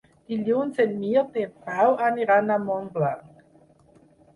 [0.31, 3.33] Dilluns en Mirt i en Pau aniran a Montblanc.